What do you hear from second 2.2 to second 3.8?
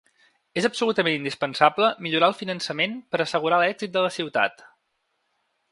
el finançament per a assegurar